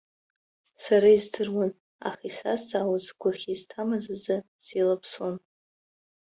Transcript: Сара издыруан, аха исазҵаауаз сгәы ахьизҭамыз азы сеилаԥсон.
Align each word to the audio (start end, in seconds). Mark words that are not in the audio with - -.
Сара 0.83 1.07
издыруан, 1.15 1.71
аха 2.09 2.23
исазҵаауаз 2.29 3.03
сгәы 3.07 3.29
ахьизҭамыз 3.33 4.05
азы 4.13 4.37
сеилаԥсон. 4.65 5.35